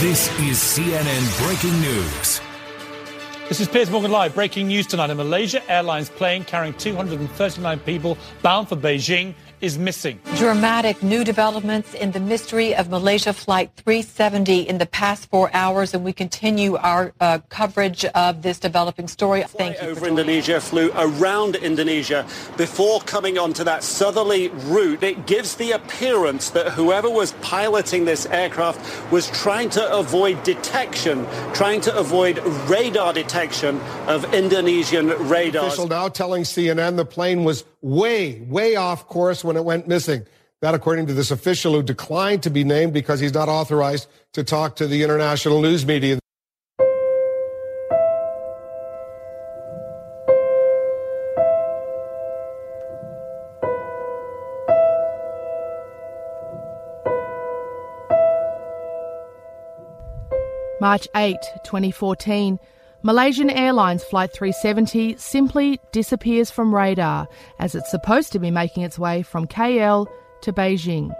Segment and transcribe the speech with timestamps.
[0.00, 2.40] This is CNN Breaking News.
[3.50, 4.34] This is Piers Morgan Live.
[4.34, 5.10] Breaking news tonight.
[5.10, 10.20] A Malaysia Airlines plane carrying 239 people bound for Beijing is missing.
[10.36, 15.94] Dramatic new developments in the mystery of Malaysia Flight 370 in the past four hours,
[15.94, 19.42] and we continue our uh, coverage of this developing story.
[19.42, 19.88] Thank you.
[19.88, 25.02] Over Indonesia, flew around Indonesia before coming onto that southerly route.
[25.02, 31.26] It gives the appearance that whoever was piloting this aircraft was trying to avoid detection,
[31.52, 35.64] trying to avoid radar detection of Indonesian radars.
[35.64, 40.26] Official now telling CNN the plane was way, way off course when it went missing.
[40.60, 44.44] That, according to this official who declined to be named because he's not authorized to
[44.44, 46.18] talk to the international news media.
[60.80, 62.58] March 8, 2014.
[63.02, 67.26] Malaysian Airlines Flight 370 simply disappears from radar
[67.58, 70.06] as it's supposed to be making its way from KL
[70.42, 71.10] to Beijing.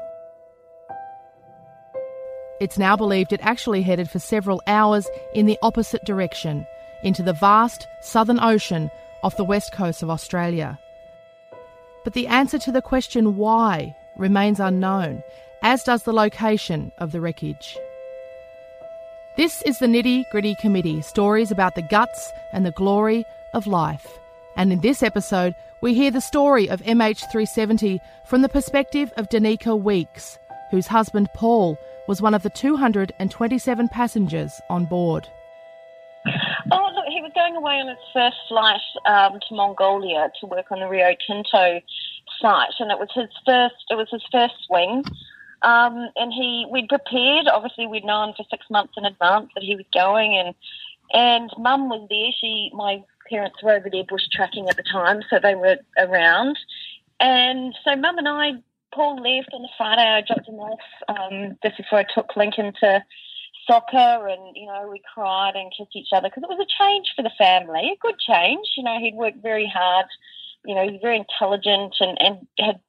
[2.60, 6.66] It's now believed it actually headed for several hours in the opposite direction,
[7.02, 8.90] into the vast southern ocean
[9.22, 10.78] off the west coast of Australia.
[12.04, 15.22] But the answer to the question why remains unknown,
[15.62, 17.78] as does the location of the wreckage.
[19.36, 23.24] This is the Nitty Gritty Committee stories about the guts and the glory
[23.54, 24.18] of life.
[24.56, 29.80] And in this episode, we hear the story of MH370 from the perspective of Danica
[29.80, 30.36] Weeks,
[30.72, 35.28] whose husband Paul was one of the 227 passengers on board.
[36.72, 40.72] Oh, look, he was going away on his first flight um, to Mongolia to work
[40.72, 41.80] on the Rio Tinto
[42.42, 43.76] site, and it was his first.
[43.90, 45.04] It was his first swing.
[45.62, 47.47] Um, and he, we'd prepared.
[47.48, 50.54] Obviously, we'd known for six months in advance that he was going, and
[51.12, 52.31] and Mum was there.
[52.41, 56.59] She, my parents were over there bush tracking at the time, so they were around.
[57.19, 58.53] And so Mum and I,
[58.94, 60.03] Paul left on the Friday.
[60.03, 63.04] I dropped him off um, just before I took Lincoln to
[63.66, 67.12] soccer, and you know we cried and kissed each other because it was a change
[67.15, 68.69] for the family, a good change.
[68.76, 70.06] You know, he'd worked very hard.
[70.65, 72.81] You know, he's very intelligent and, and had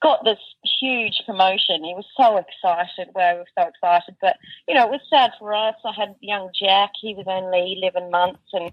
[0.00, 0.38] got this
[0.80, 1.84] huge promotion.
[1.84, 3.08] He was so excited.
[3.14, 4.16] Well, we were so excited.
[4.20, 4.36] But,
[4.66, 5.74] you know, it was sad for us.
[5.84, 6.90] I had young Jack.
[7.00, 8.42] He was only 11 months.
[8.52, 8.70] And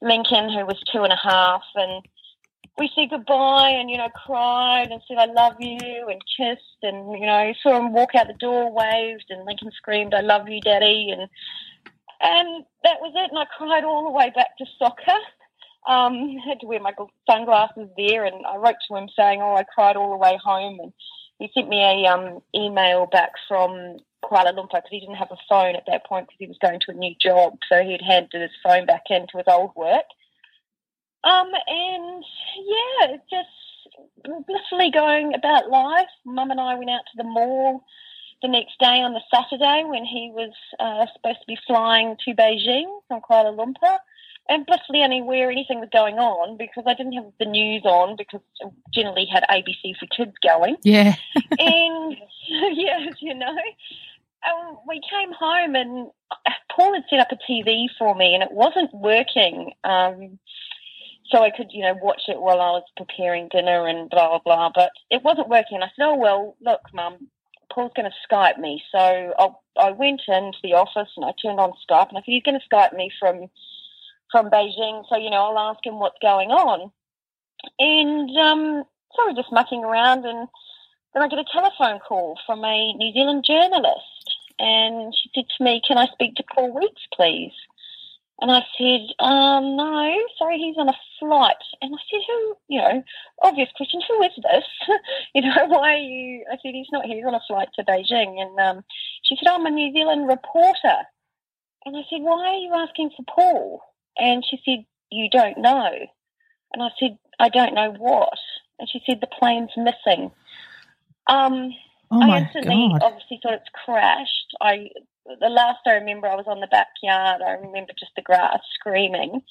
[0.00, 1.62] Lincoln, who was two and a half.
[1.74, 2.04] And
[2.78, 6.82] we said goodbye and, you know, cried and said, I love you and kissed.
[6.82, 9.26] And, you know, saw him walk out the door, waved.
[9.30, 11.10] And Lincoln screamed, I love you, Daddy.
[11.10, 11.28] And,
[12.20, 13.30] and that was it.
[13.30, 15.18] And I cried all the way back to soccer.
[15.88, 16.92] Um, had to wear my
[17.28, 20.78] sunglasses there, and I wrote to him saying, "Oh, I cried all the way home."
[20.80, 20.92] And
[21.38, 25.36] he sent me a um, email back from Kuala Lumpur because he didn't have a
[25.48, 28.40] phone at that point because he was going to a new job, so he'd handed
[28.40, 30.04] his phone back into his old work.
[31.24, 32.24] Um, and
[32.66, 36.08] yeah, just blissfully going about life.
[36.24, 37.84] Mum and I went out to the mall
[38.42, 42.34] the next day on the Saturday when he was uh, supposed to be flying to
[42.34, 43.98] Beijing from Kuala Lumpur
[44.48, 48.40] and blissfully anywhere anything was going on because I didn't have the news on because
[48.64, 50.76] I generally had ABC for kids going.
[50.82, 51.14] Yeah.
[51.58, 52.16] and
[52.48, 53.56] yes, you know.
[54.48, 56.10] Um, we came home and
[56.74, 59.72] Paul had set up a TV for me and it wasn't working.
[59.84, 60.38] Um,
[61.30, 64.40] so I could, you know, watch it while I was preparing dinner and blah, blah,
[64.44, 64.70] blah.
[64.74, 65.76] But it wasn't working.
[65.76, 67.28] And I said, oh, well, look, Mum,
[67.72, 68.82] Paul's going to Skype me.
[68.90, 72.24] So I'll, I went into the office and I turned on Skype and I said,
[72.32, 73.48] he's going to Skype me from
[74.30, 75.04] from Beijing.
[75.08, 76.90] So, you know, I'll ask him what's going on.
[77.78, 78.84] and um,
[79.16, 80.48] so we're just mucking around, and
[81.12, 85.64] then I get a telephone call from a New Zealand journalist, and she said to
[85.64, 87.52] me, "Can I speak to Paul Weeks, please?"
[88.40, 91.56] And I said, um, no, sorry, he's on a flight.
[91.82, 93.02] And I said, who, you know,
[93.42, 94.64] obvious question, who is this?
[95.34, 97.84] you know, why are you, I said, he's not here, he's on a flight to
[97.84, 98.40] Beijing.
[98.40, 98.84] And um,
[99.22, 100.96] she said, I'm a New Zealand reporter.
[101.84, 103.82] And I said, why are you asking for Paul?
[104.20, 105.90] And she said, you don't know.
[106.72, 108.38] And I said, I don't know what.
[108.78, 110.30] And she said, the plane's missing.
[111.26, 111.72] Um,
[112.10, 113.02] Oh I my instantly God.
[113.02, 114.56] obviously thought it's crashed.
[114.60, 114.90] I
[115.38, 117.40] the last I remember I was on the backyard.
[117.40, 119.42] I remember just the grass screaming.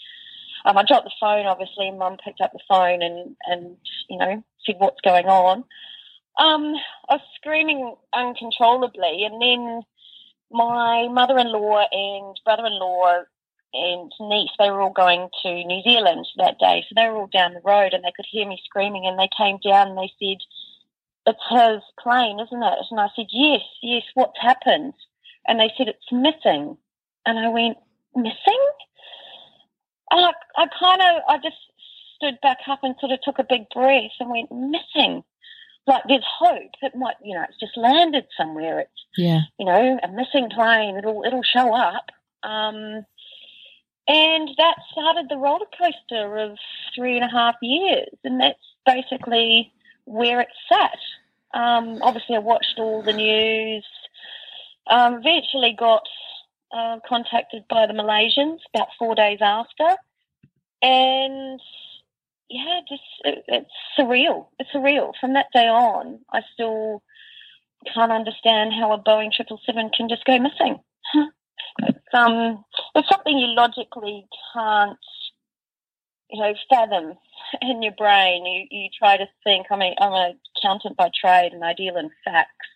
[0.66, 3.78] Um, I dropped the phone obviously and mum picked up the phone and, and
[4.10, 5.64] you know, said what's going on.
[6.38, 6.76] Um,
[7.10, 9.82] I was screaming uncontrollably and then
[10.52, 13.22] my mother in law and brother in law
[13.74, 16.84] and niece, they were all going to New Zealand that day.
[16.88, 19.30] So they were all down the road and they could hear me screaming and they
[19.38, 20.38] came down and they said,
[21.28, 22.80] it's his plane, isn't it?
[22.90, 24.94] And I said, yes, yes, what's happened?
[25.48, 26.78] And they said, it's missing.
[27.26, 27.78] And I went,
[28.16, 28.66] missing?
[30.12, 31.58] And I, I kind of, I just
[32.16, 35.24] stood back up and sort of took a big breath and went, missing.
[35.86, 36.72] Like there's hope.
[36.82, 38.80] It might, you know, it's just landed somewhere.
[38.80, 39.42] It's, Yeah.
[39.60, 40.98] you know, a missing plane.
[40.98, 42.06] It'll, it'll show up.
[42.44, 43.06] Um,
[44.10, 46.58] and that started the roller coaster of
[46.96, 48.10] three and a half years.
[48.24, 49.72] And that's basically
[50.06, 50.98] where it sat.
[51.54, 53.86] Um, obviously, I watched all the news.
[54.90, 56.02] Um, eventually, got
[56.76, 59.96] uh, contacted by the Malaysians about four days after,
[60.82, 61.60] and
[62.50, 64.48] yeah, just it, it's surreal.
[64.58, 65.12] It's surreal.
[65.22, 67.04] From that day on, I still
[67.94, 70.80] can't understand how a Boeing triple seven can just go missing.
[71.80, 72.64] it's um,
[72.96, 74.98] it's something you logically can't
[76.30, 77.18] you know, fathom
[77.62, 78.46] in your brain.
[78.46, 79.68] You you try to think.
[79.72, 82.70] I mean, I'm an accountant by trade, and I deal in facts,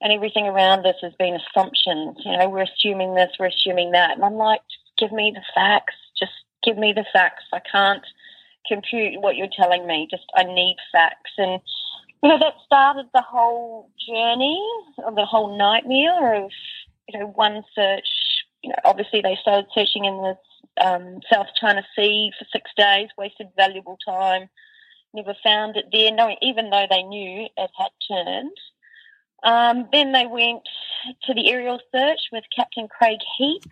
[0.00, 2.16] and everything around us has been assumptions.
[2.24, 4.60] You know, we're assuming this, we're assuming that, and I'm like,
[4.98, 5.94] give me the facts.
[6.18, 6.32] Just
[6.62, 7.44] give me the facts.
[7.52, 8.04] I can't
[8.68, 10.08] compute what you're telling me.
[10.10, 11.60] Just I need facts, and
[12.22, 14.62] you know that started the whole journey,
[14.98, 16.50] or the whole nightmare of
[17.08, 18.08] you know one search.
[18.62, 23.08] You know, obviously they started searching in the um, South China Sea for six days,
[23.16, 24.48] wasted valuable time,
[25.14, 28.56] never found it there, knowing, even though they knew it had turned.
[29.42, 30.62] Um, then they went
[31.24, 33.64] to the aerial search with Captain Craig Heap,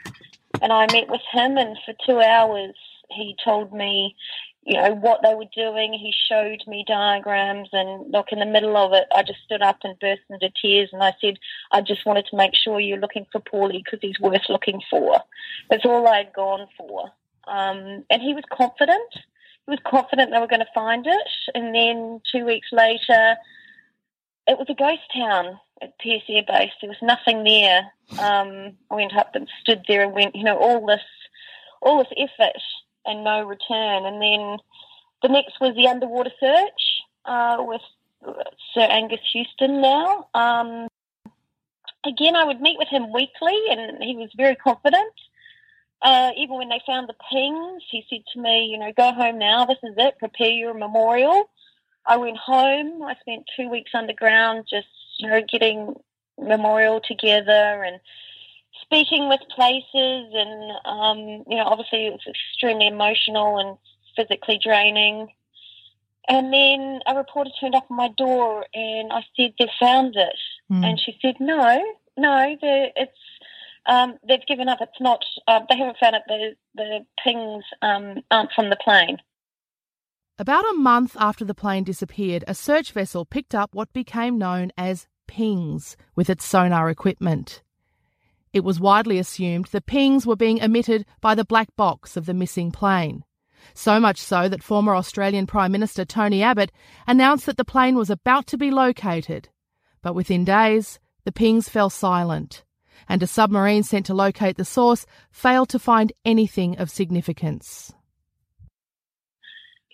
[0.63, 2.75] and I met with him, and for two hours
[3.11, 4.17] he told me,
[4.65, 5.93] you know, what they were doing.
[5.93, 9.79] He showed me diagrams, and look, in the middle of it, I just stood up
[9.85, 11.39] and burst into tears, and I said,
[11.71, 15.21] I just wanted to make sure you're looking for Paulie because he's worth looking for.
[15.69, 17.11] That's all I'd gone for.
[17.47, 19.13] Um, and he was confident.
[19.67, 21.29] He was confident they were going to find it.
[21.55, 23.37] And then two weeks later,
[24.47, 26.73] it was a ghost town at Pearce Air Base.
[26.81, 27.93] There was nothing there.
[28.19, 31.03] Um, I went up and stood there and went, you know, all this,
[31.83, 32.63] all this effort
[33.07, 34.07] and no return.
[34.07, 34.59] And then
[35.23, 37.83] the next was the underwater search uh, with
[38.75, 40.29] Sir Angus Houston now.
[40.35, 40.89] Um,
[42.07, 45.13] again, I would meet with him weekly, and he was very confident.
[46.03, 49.39] Uh, even when they found the pings, he said to me, you know, go home
[49.39, 49.65] now.
[49.65, 50.19] This is it.
[50.19, 51.49] Prepare your memorial.
[52.05, 53.03] I went home.
[53.03, 54.89] I spent two weeks underground just,
[55.19, 55.95] you know, getting
[56.39, 58.01] memorial together and
[58.85, 60.33] speaking with places.
[60.33, 63.77] And, um, you know, obviously it was extremely emotional and
[64.17, 65.29] physically draining.
[66.27, 70.37] And then a reporter turned up on my door and I said, they found it.
[70.73, 70.85] Mm.
[70.85, 71.85] And she said, no,
[72.17, 73.19] no, it's,
[73.87, 74.79] um, they've given up.
[74.81, 76.23] It's not, uh, they haven't found it.
[76.27, 79.19] The, the pings um, aren't from the plane.
[80.39, 84.73] About a month after the plane disappeared, a search vessel picked up what became known
[84.77, 87.63] as pings with its sonar equipment.
[88.55, 92.33] It was widely assumed the pings were being emitted by the black box of the
[92.33, 93.25] missing plane.
[93.75, 96.71] So much so that former Australian Prime Minister Tony Abbott
[97.07, 99.49] announced that the plane was about to be located.
[100.03, 102.63] But within days, the pings fell silent,
[103.09, 107.93] and a submarine sent to locate the source failed to find anything of significance.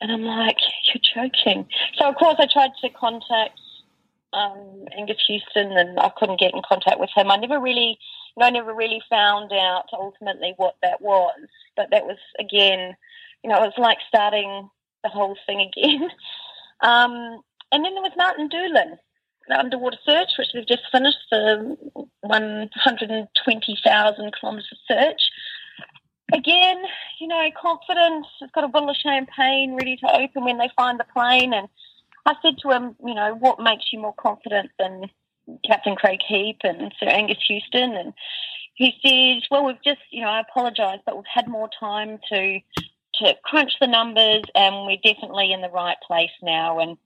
[0.03, 0.57] And I'm like,
[0.93, 1.67] you're joking.
[1.97, 3.59] So, of course, I tried to contact
[4.35, 7.31] um, Angus Houston and I couldn't get in contact with him.
[7.31, 7.99] I never really,
[8.37, 11.39] know, I never really found out ultimately what that was.
[11.77, 12.97] But that was, again,
[13.43, 14.69] you know, it was like starting
[15.03, 16.11] the whole thing again.
[16.81, 17.41] um,
[17.73, 18.99] and then there was Martin Dolan,
[19.49, 21.77] the underwater search, which we've just finished the
[22.21, 25.23] 120,000 kilometres of search.
[26.33, 26.83] again,
[27.21, 28.27] you know, confidence.
[28.41, 31.53] It's got a bottle of champagne ready to open when they find the plane.
[31.53, 31.69] And
[32.27, 35.11] I said to him, you know, what makes you more confident than
[35.67, 37.95] Captain Craig Heap and Sir Angus Houston?
[37.95, 38.13] And
[38.75, 42.61] he said, well, we've just, you know, I apologise, but we've had more time to
[43.17, 46.79] to crunch the numbers, and we're definitely in the right place now.
[46.79, 46.97] And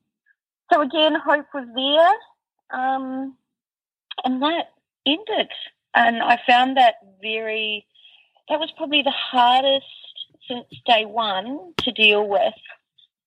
[0.73, 3.35] so again, hope was there, um,
[4.25, 4.71] and that
[5.07, 5.49] ended.
[5.95, 7.87] And I found that very
[8.49, 9.87] that was probably the hardest
[10.47, 12.55] since day one to deal with.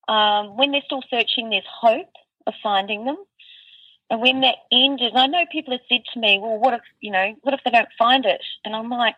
[0.08, 2.12] Um, when they're still searching, there's hope
[2.46, 3.18] of finding them.
[4.10, 7.12] And when that ended, I know people have said to me, well, what if, you
[7.12, 8.42] know, what if they don't find it?
[8.64, 9.16] And I'm like,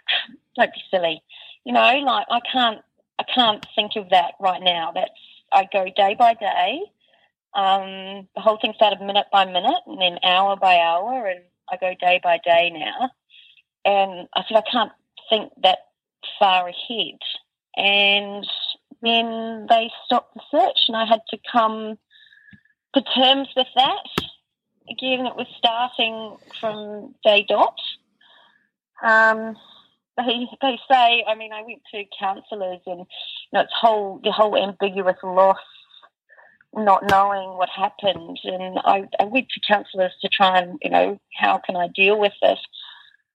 [0.55, 1.21] don't be silly.
[1.63, 2.81] You know, like I can't,
[3.19, 4.91] I can't think of that right now.
[4.93, 5.11] That's,
[5.51, 6.81] I go day by day.
[7.53, 11.41] Um, the whole thing started minute by minute and then hour by hour and
[11.71, 13.09] I go day by day now.
[13.85, 14.91] And I said, I can't
[15.29, 15.79] think that
[16.37, 17.19] far ahead.
[17.75, 18.45] And
[19.01, 21.97] then they stopped the search, and I had to come
[22.93, 24.28] to terms with that.
[24.89, 27.77] Again, it was starting from day dot.
[29.03, 29.55] Um,
[30.17, 34.31] they they say, I mean, I went to counsellors, and you know, it's whole the
[34.31, 35.57] whole ambiguous loss,
[36.73, 41.19] not knowing what happened, and I, I went to counsellors to try and you know
[41.35, 42.59] how can I deal with this.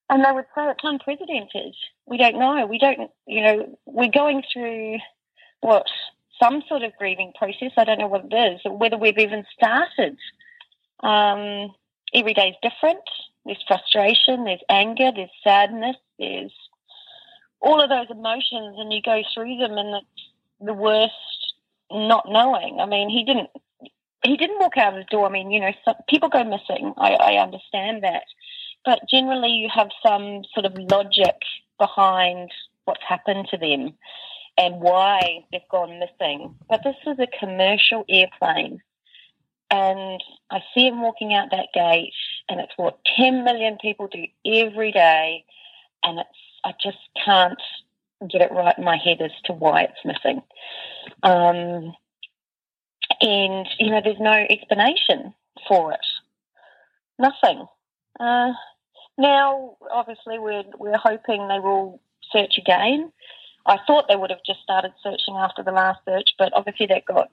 [0.09, 1.75] And they would say it's unprecedented.
[2.05, 2.67] We don't know.
[2.67, 4.97] We don't, you know, we're going through
[5.61, 5.87] what
[6.39, 7.71] some sort of grieving process.
[7.75, 10.17] I don't know what it is, whether we've even started.
[11.01, 11.73] Um,
[12.13, 13.03] every day is different.
[13.45, 16.53] There's frustration, there's anger, there's sadness, there's
[17.61, 20.23] all of those emotions, and you go through them, and it's
[20.59, 21.13] the worst
[21.91, 22.79] not knowing.
[22.79, 23.49] I mean, he didn't.
[24.23, 25.27] He didn't walk out of the door.
[25.27, 26.93] I mean, you know, some, people go missing.
[26.97, 28.23] I, I understand that
[28.85, 31.35] but generally you have some sort of logic
[31.79, 32.51] behind
[32.85, 33.93] what's happened to them
[34.57, 36.55] and why they've gone missing.
[36.69, 38.81] But this was a commercial airplane.
[39.71, 42.13] And I see him walking out that gate,
[42.47, 45.43] and it's what 10 million people do every day.
[46.03, 46.29] And it's,
[46.63, 47.59] I just can't
[48.29, 50.41] get it right in my head as to why it's missing.
[51.23, 51.93] Um,
[53.21, 55.33] and, you know, there's no explanation
[55.67, 56.05] for it.
[57.17, 57.65] Nothing.
[58.19, 58.51] Uh,
[59.17, 63.11] now, obviously, we're we're hoping they will search again.
[63.65, 67.05] I thought they would have just started searching after the last search, but obviously that
[67.05, 67.31] got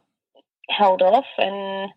[0.76, 1.26] held off.
[1.38, 1.90] And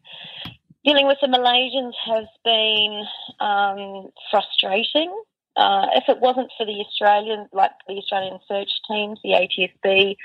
[0.84, 3.03] dealing with the Malaysians has been
[3.39, 5.13] um, frustrating.
[5.55, 10.15] Uh, if it wasn't for the Australian, like the Australian search teams, the ATSB,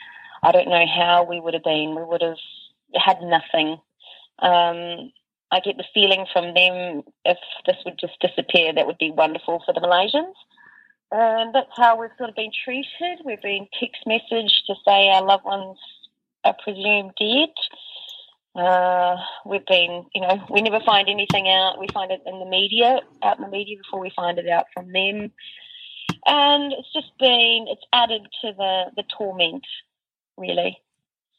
[0.42, 1.94] I don't know how we would have been.
[1.94, 2.38] We would have
[2.94, 3.78] had nothing.
[4.40, 5.12] Um,
[5.52, 9.62] I get the feeling from them if this would just disappear, that would be wonderful
[9.64, 10.34] for the Malaysians.
[11.12, 13.24] And that's how we've sort of been treated.
[13.24, 15.76] We've been text messaged to say our loved ones
[16.44, 17.50] are presumed dead.
[18.54, 19.16] Uh,
[19.46, 21.78] we've been, you know, we never find anything out.
[21.78, 24.66] We find it in the media, out in the media before we find it out
[24.74, 25.30] from them.
[26.26, 29.64] And it's just been, it's added to the, the torment,
[30.36, 30.78] really,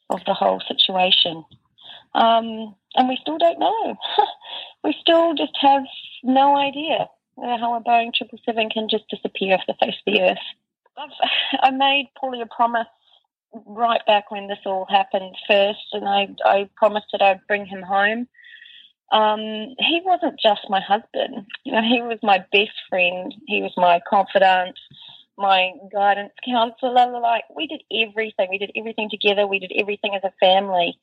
[0.10, 1.44] of the whole situation.
[2.16, 3.96] Um, and we still don't know.
[4.84, 5.84] we still just have
[6.24, 10.38] no idea how a Boeing 777 can just disappear off the face of the earth.
[10.98, 11.10] I've,
[11.62, 12.88] I made Paulie a promise
[13.66, 17.82] right back when this all happened first, and I, I promised that I'd bring him
[17.82, 18.28] home.
[19.12, 19.40] Um,
[19.78, 21.46] he wasn't just my husband.
[21.66, 23.34] You know, he was my best friend.
[23.48, 24.78] He was my confidant,
[25.38, 27.20] my guidance counselor.
[27.20, 28.48] Like we did everything.
[28.50, 29.46] We did everything together.
[29.46, 30.98] We did everything as a family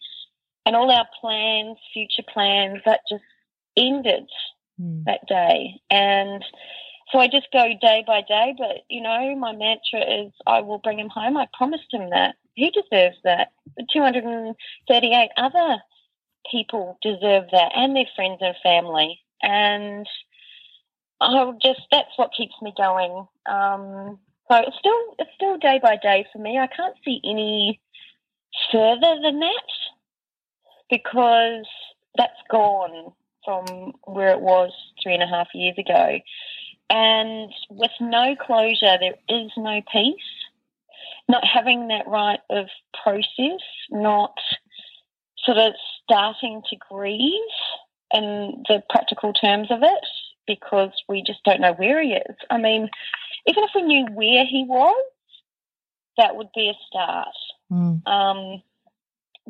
[0.68, 3.24] and all our plans, future plans, that just
[3.74, 4.28] ended
[4.78, 5.02] mm.
[5.04, 5.80] that day.
[5.90, 6.44] And
[7.10, 8.54] so I just go day by day.
[8.56, 11.36] But, you know, my mantra is I will bring him home.
[11.36, 12.36] I promised him that.
[12.54, 13.52] He deserves that.
[13.76, 15.76] The 238 other
[16.50, 19.20] people deserve that and their friends and family.
[19.42, 20.06] And
[21.20, 23.26] I just, that's what keeps me going.
[23.46, 24.18] Um,
[24.50, 26.58] so it's still, it's still day by day for me.
[26.58, 27.80] I can't see any
[28.72, 29.68] further than that
[30.90, 31.66] because
[32.16, 33.12] that's gone
[33.44, 34.72] from where it was
[35.02, 36.18] three and a half years ago.
[36.90, 40.16] And with no closure, there is no peace.
[41.28, 42.66] Not having that right of
[43.02, 44.34] process, not
[45.44, 47.32] sort of starting to grieve
[48.12, 50.04] in the practical terms of it
[50.46, 52.36] because we just don't know where he is.
[52.50, 52.88] I mean,
[53.46, 55.04] even if we knew where he was,
[56.16, 57.28] that would be a start.
[57.70, 58.06] Mm.
[58.06, 58.62] Um,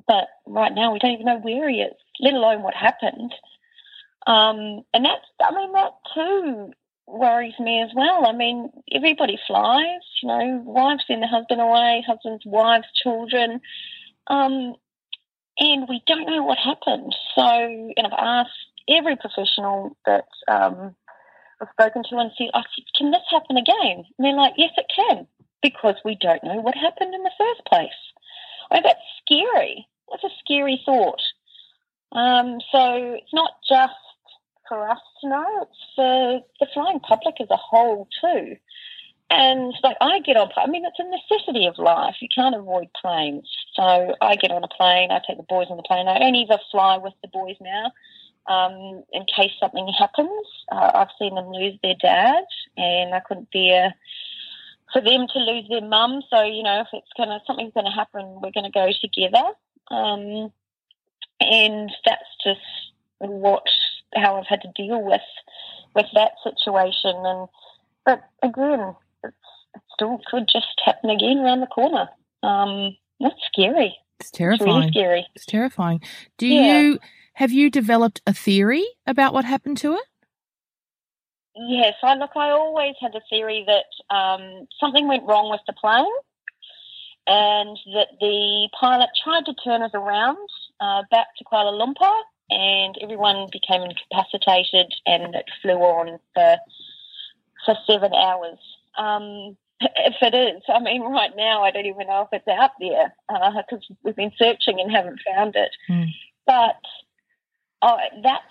[0.06, 3.32] but right now we don't even know where he is, let alone what happened.
[4.26, 6.72] Um, and that's, I mean, that too
[7.08, 8.26] worries me as well.
[8.26, 13.60] I mean, everybody flies, you know, wives send the husband away, husbands, wives, children.
[14.26, 14.74] Um,
[15.58, 17.14] and we don't know what happened.
[17.34, 18.50] So, and I've asked
[18.88, 20.94] every professional that um,
[21.60, 22.62] I've spoken to and said, oh,
[22.96, 24.04] can this happen again?
[24.04, 25.26] And they're like, yes, it can,
[25.62, 27.90] because we don't know what happened in the first place.
[28.70, 29.86] Oh, that's scary.
[30.10, 31.20] That's a scary thought.
[32.12, 33.92] Um, so it's not just
[34.68, 38.56] for us to know, it's for the flying public as a whole too.
[39.30, 42.16] And like I get on, I mean, it's a necessity of life.
[42.20, 43.48] You can't avoid planes.
[43.74, 45.10] So I get on a plane.
[45.10, 46.08] I take the boys on the plane.
[46.08, 47.92] I only ever fly with the boys now,
[48.46, 50.46] um, in case something happens.
[50.72, 52.44] Uh, I've seen them lose their dad,
[52.78, 53.94] and I couldn't bear
[54.94, 56.22] for them to lose their mum.
[56.30, 59.44] So you know, if it's gonna something's gonna happen, we're gonna go together.
[59.90, 60.50] Um,
[61.40, 62.60] and that's just
[63.18, 63.66] what
[64.14, 65.20] how I've had to deal with
[65.94, 67.14] with that situation.
[67.24, 67.48] And
[68.04, 69.36] but again, it's,
[69.74, 72.08] it still could just happen again around the corner.
[72.42, 73.96] Um, that's scary.
[74.20, 74.68] It's terrifying.
[74.70, 75.26] It's really scary.
[75.34, 76.00] It's terrifying.
[76.38, 76.80] Do Yeah.
[76.80, 76.98] you
[77.34, 80.04] have you developed a theory about what happened to it?
[81.54, 82.30] Yes, I look.
[82.36, 86.06] I always had the theory that um, something went wrong with the plane,
[87.26, 90.38] and that the pilot tried to turn us around
[90.80, 96.56] uh, back to Kuala Lumpur, and everyone became incapacitated, and it flew on for
[97.64, 98.58] for seven hours.
[98.96, 102.72] Um, if it is, I mean, right now I don't even know if it's out
[102.80, 105.70] there because we've been searching and haven't found it.
[106.46, 106.80] But
[107.82, 108.44] oh, that's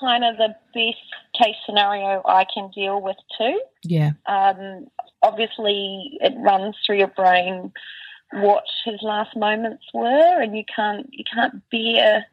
[0.00, 3.60] kind of the best case scenario I can deal with too.
[3.82, 4.12] Yeah.
[4.26, 4.86] Um,
[5.22, 7.72] obviously, it runs through your brain
[8.32, 12.26] what his last moments were, and you can't you can't bear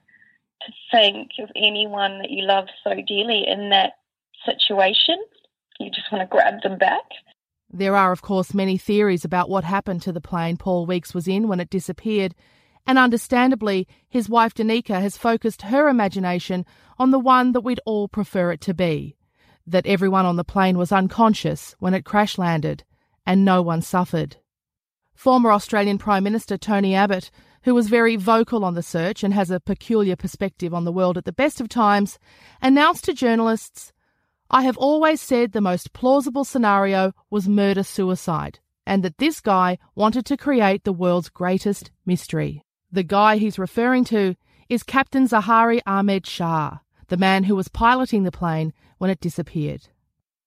[0.66, 3.94] to think of anyone that you love so dearly in that
[4.46, 5.18] situation.
[5.80, 7.04] You just want to grab them back.
[7.72, 11.28] There are, of course, many theories about what happened to the plane Paul Weeks was
[11.28, 12.36] in when it disappeared,
[12.86, 16.66] and understandably, his wife Danica has focused her imagination
[17.00, 19.16] on the one that we'd all prefer it to be
[19.68, 22.84] that everyone on the plane was unconscious when it crash landed,
[23.26, 24.38] and no one suffered.
[25.14, 27.30] Former Australian Prime Minister Tony Abbott,
[27.64, 31.18] who was very vocal on the search and has a peculiar perspective on the world
[31.18, 32.20] at the best of times,
[32.62, 33.94] announced to journalists
[34.54, 39.78] I have always said the most plausible scenario was murder suicide, and that this guy
[39.96, 42.66] wanted to create the world's greatest mystery.
[42.92, 44.36] The guy he's referring to
[44.68, 49.88] is Captain Zaharie Ahmad Shah, the man who was piloting the plane when it disappeared.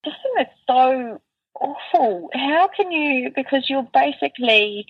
[0.05, 1.23] I think that's so
[1.59, 2.29] awful.
[2.35, 3.31] How can you?
[3.35, 4.85] Because you're basically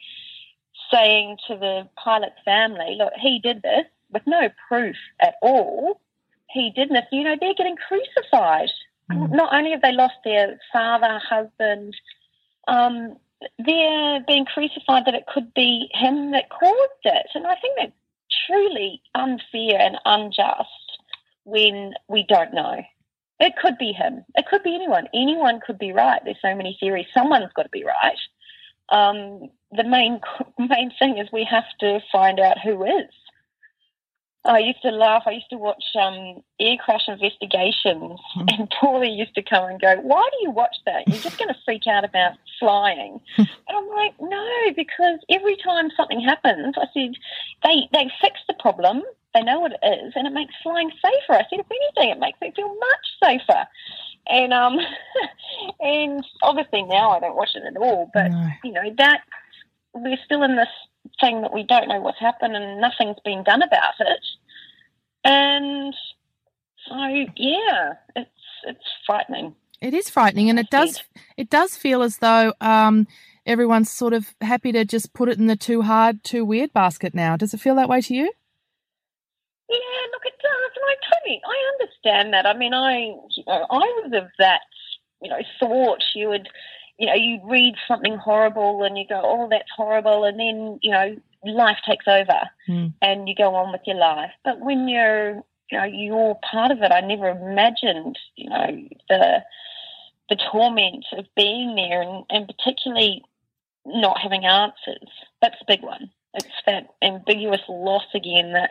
[0.95, 6.01] saying to the pilot's family, "Look, he did this with no proof at all.
[6.51, 7.05] He did this.
[7.11, 8.71] You know, they're getting crucified.
[9.11, 11.95] Not only have they lost their father, husband,
[12.69, 13.17] um,
[13.59, 17.27] they're being crucified that it could be him that caused it.
[17.35, 17.93] And I think that's
[18.47, 20.99] truly unfair and unjust
[21.45, 22.83] when we don't know.
[23.41, 24.25] It could be him.
[24.37, 25.09] It could be anyone.
[25.13, 26.23] Anyone could be right.
[26.25, 27.07] There's so many theories.
[27.13, 28.17] Someone's got to be right.
[28.91, 30.21] Um, the main
[30.59, 33.11] main thing is we have to find out who is.
[34.47, 35.23] I used to laugh.
[35.27, 39.97] I used to watch um, air crash investigations, and Paulie used to come and go,
[40.03, 41.09] "Why do you watch that?
[41.09, 45.91] You're just going to freak out about flying." and I'm like, "No, because every time
[45.97, 47.15] something happens, I said
[47.63, 49.03] they they fix the problem.
[49.35, 52.21] They know what it is, and it makes flying safer." I said, "If anything, it
[52.21, 53.67] makes it feel much safer."
[54.27, 54.79] And um,
[55.81, 58.11] and obviously now I don't watch it at all.
[58.13, 58.31] But
[58.63, 59.21] you know that
[59.93, 60.69] we're still in this
[61.21, 64.21] thing that we don't know what's happened and nothing's been done about it.
[65.25, 65.95] And
[66.87, 66.97] so
[67.37, 68.31] yeah, it's
[68.67, 69.55] it's frightening.
[69.81, 71.03] It is frightening, and it does
[71.37, 73.07] it does feel as though um,
[73.47, 77.15] everyone's sort of happy to just put it in the too hard, too weird basket
[77.15, 77.37] now.
[77.37, 78.33] Does it feel that way to you?
[79.69, 82.47] Yeah, look, it does, and I totally I understand that.
[82.47, 84.61] I mean, I you know I was of that
[85.23, 86.49] you know thought you would
[86.99, 90.93] you know you read something horrible and you go oh that's horrible and then you
[90.93, 92.87] know life takes over hmm.
[93.03, 94.31] and you go on with your life.
[94.45, 99.43] But when you're you know you're part of it, I never imagined you know the
[100.31, 103.23] the torment of being there and, and particularly
[103.85, 105.09] not having answers.
[105.43, 106.11] That's a big one.
[106.35, 108.71] It's that ambiguous loss again that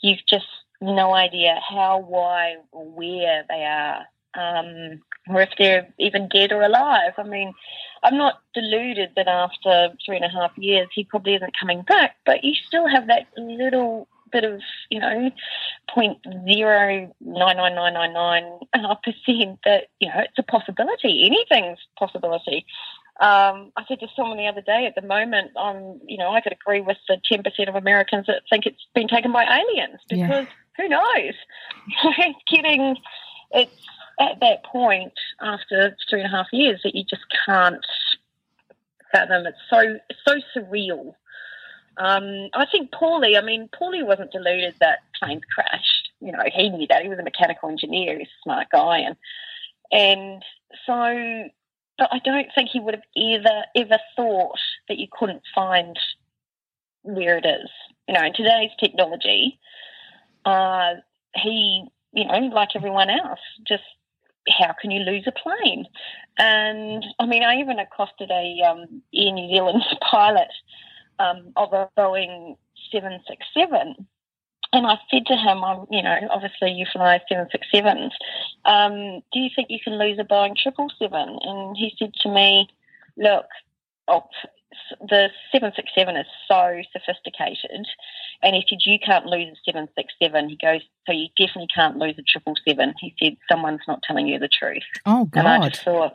[0.00, 0.46] you've just
[0.80, 6.62] no idea how, why, or where they are, um, or if they're even dead or
[6.62, 7.12] alive.
[7.16, 7.54] I mean,
[8.02, 12.16] I'm not deluded that after three and a half years he probably isn't coming back,
[12.24, 15.30] but you still have that little bit of, you know,
[15.88, 18.58] point zero nine nine nine nine nine
[19.02, 21.24] percent that you know it's a possibility.
[21.24, 22.66] Anything's possibility.
[23.18, 26.42] Um, I said to someone the other day, at the moment, I'm, you know, I
[26.42, 30.46] could agree with the 10% of Americans that think it's been taken by aliens because
[30.46, 30.52] Yeah.
[30.76, 31.34] who knows?
[32.18, 32.96] it's getting,
[33.52, 33.72] it's
[34.20, 37.84] at that point after three and a half years that you just can't
[39.12, 39.46] fathom.
[39.46, 41.14] It's so, it's so surreal.
[41.98, 46.10] Um, I think Paulie, I mean, Paulie wasn't deluded that planes crashed.
[46.20, 47.02] You know, he knew that.
[47.02, 48.18] He was a mechanical engineer.
[48.18, 48.98] He's a smart guy.
[48.98, 49.16] And,
[49.90, 50.42] and
[50.84, 51.48] so,
[51.98, 55.98] but I don't think he would have ever, ever thought that you couldn't find
[57.02, 57.70] where it is.
[58.08, 59.58] You know, in today's technology,
[60.44, 60.94] uh,
[61.34, 63.82] he, you know, like everyone else, just
[64.48, 65.86] how can you lose a plane?
[66.38, 70.52] And I mean, I even accosted a um, Air New Zealand pilot
[71.18, 72.56] um, of a Boeing
[72.92, 74.06] 767.
[74.72, 78.10] And I said to him, I'm, you know, obviously you fly 767s.
[78.64, 81.38] Um, do you think you can lose a Boeing 777?
[81.42, 82.68] And he said to me,
[83.16, 83.46] look,
[84.08, 84.24] oh,
[85.00, 87.86] the 767 is so sophisticated.
[88.42, 90.48] And he said, you can't lose a 767.
[90.48, 92.94] He goes, so you definitely can't lose a 777.
[93.00, 94.82] He said, someone's not telling you the truth.
[95.06, 95.70] Oh, And I God.
[95.72, 96.12] just thought,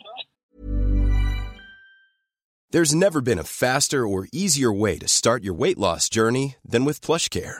[2.72, 6.86] There's never been a faster or easier way to start your weight loss journey than
[6.86, 7.60] with PlushCare.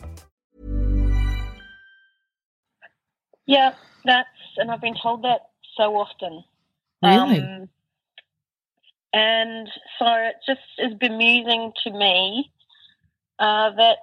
[3.51, 3.73] Yeah,
[4.05, 6.41] that's, and I've been told that so often.
[7.03, 7.41] Really?
[7.41, 7.67] Um,
[9.11, 9.67] and
[9.99, 12.49] so it just is bemusing to me
[13.39, 13.97] uh, that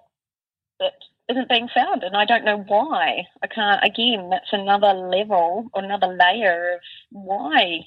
[0.80, 0.92] that
[1.30, 3.24] isn't being found, and I don't know why.
[3.42, 3.82] I can't.
[3.82, 6.80] Again, that's another level or another layer of
[7.10, 7.86] why.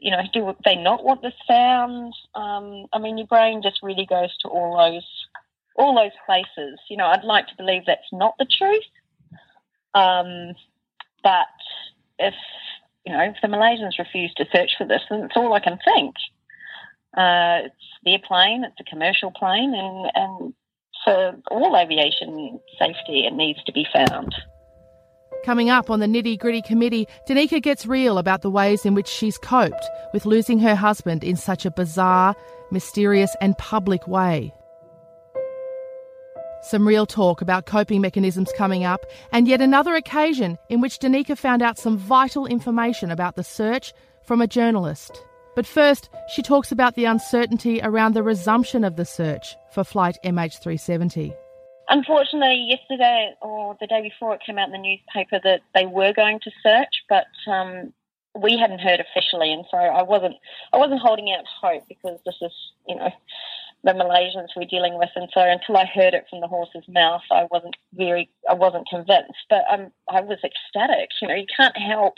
[0.00, 2.14] You know, do they not want this found?
[2.34, 5.06] Um, I mean, your brain just really goes to all those
[5.76, 6.80] all those places.
[6.88, 8.82] You know, I'd like to believe that's not the truth.
[9.94, 10.54] Um,
[11.22, 11.46] but
[12.18, 12.34] if
[13.06, 15.78] you know, if the Malaysians refuse to search for this, then it's all I can
[15.84, 16.14] think.
[17.16, 20.54] Uh, it's their plane, it's a commercial plane, and, and
[21.04, 24.34] for all aviation safety, it needs to be found.
[25.44, 29.08] Coming up on the nitty gritty committee, Danica gets real about the ways in which
[29.08, 32.36] she's coped with losing her husband in such a bizarre,
[32.70, 34.52] mysterious, and public way.
[36.62, 41.36] Some real talk about coping mechanisms coming up, and yet another occasion in which Danica
[41.36, 43.92] found out some vital information about the search
[44.24, 45.24] from a journalist.
[45.56, 50.18] But first, she talks about the uncertainty around the resumption of the search for Flight
[50.24, 51.34] MH370.
[51.88, 56.12] Unfortunately, yesterday or the day before, it came out in the newspaper that they were
[56.12, 57.92] going to search, but um,
[58.38, 60.36] we hadn't heard officially, and so I wasn't
[60.72, 62.52] I wasn't holding out hope because this is
[62.86, 63.10] you know
[63.82, 67.22] the Malaysians we're dealing with, and so until I heard it from the horse's mouth,
[67.30, 71.10] I wasn't very I wasn't convinced, but um, I was ecstatic.
[71.20, 72.14] You know, you can't help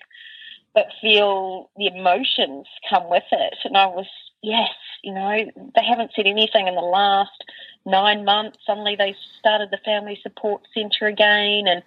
[0.75, 4.07] but feel the emotions come with it, and I was
[4.42, 4.70] yes,
[5.03, 7.44] you know, they haven't said anything in the last
[7.87, 8.59] nine months.
[8.66, 11.83] Suddenly they started the family support centre again, and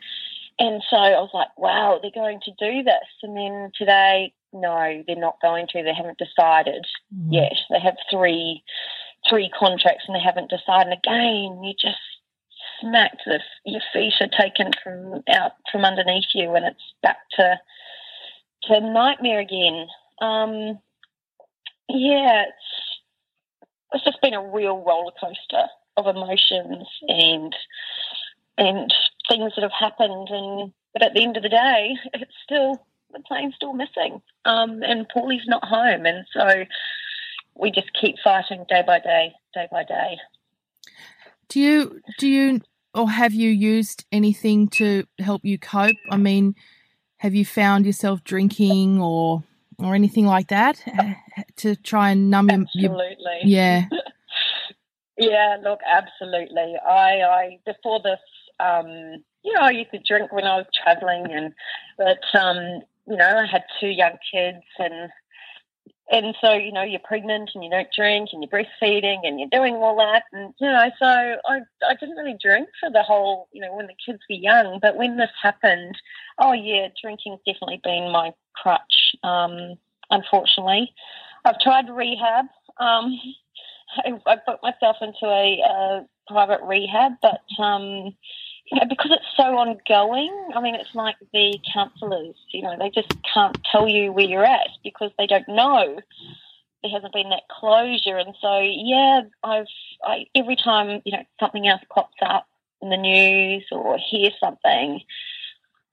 [0.57, 3.09] and so I was like, wow, they're going to do this.
[3.23, 5.83] And then today, no, they're not going to.
[5.83, 6.85] They haven't decided
[7.29, 7.57] yet.
[7.69, 8.63] They have three
[9.29, 10.93] three contracts and they haven't decided.
[10.93, 11.97] Again, you just
[12.81, 17.59] smacked the your feet are taken from out from underneath you, and it's back to
[18.63, 19.87] to nightmare again.
[20.21, 20.79] Um,
[21.89, 22.85] yeah, it's
[23.93, 25.65] it's just been a real roller coaster
[25.97, 27.55] of emotions and
[28.57, 28.93] and
[29.29, 33.19] things that have happened and but at the end of the day it's still the
[33.27, 36.65] plane's still missing um and Paulie's not home and so
[37.55, 40.17] we just keep fighting day by day day by day
[41.49, 42.61] Do you do you
[42.93, 45.95] or have you used anything to help you cope?
[46.09, 46.55] I mean,
[47.17, 49.43] have you found yourself drinking or
[49.77, 51.13] or anything like that uh,
[51.57, 53.39] to try and numb your, your Absolutely.
[53.43, 53.85] yeah
[55.17, 56.75] Yeah, look, absolutely.
[56.85, 58.19] I, I before this,
[58.59, 61.53] um, you know, I used to drink when I was traveling, and
[61.97, 65.09] but um, you know, I had two young kids, and
[66.11, 69.49] and so you know, you're pregnant and you don't drink, and you're breastfeeding, and you're
[69.49, 73.47] doing all that, and you know, so I I didn't really drink for the whole,
[73.51, 75.97] you know, when the kids were young, but when this happened,
[76.39, 79.15] oh yeah, drinking's definitely been my crutch.
[79.23, 79.75] Um,
[80.09, 80.93] unfortunately,
[81.43, 82.45] I've tried rehab.
[82.79, 83.19] Um,
[83.97, 88.15] I, I put myself into a uh, private rehab, but um,
[88.71, 90.33] know, because it's so ongoing.
[90.55, 92.35] I mean, it's like the counsellors.
[92.51, 95.99] You know, they just can't tell you where you're at because they don't know.
[96.81, 99.65] There hasn't been that closure, and so yeah, I've
[100.03, 102.47] I, every time you know something else pops up
[102.81, 105.01] in the news or hear something,